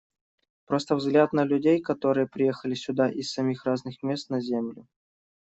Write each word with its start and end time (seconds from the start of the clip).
Просто 0.65 0.95
взгляд 0.95 1.31
на 1.31 1.43
людей, 1.45 1.79
которые 1.79 2.25
приехали 2.27 2.73
сюда 2.73 3.07
из 3.11 3.31
самых 3.31 3.65
разных 3.65 4.01
мест 4.01 4.31
на 4.31 4.41
земле. 4.41 4.87